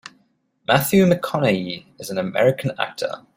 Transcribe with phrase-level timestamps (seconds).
[0.67, 3.23] Matthew McConaughey is an American actor.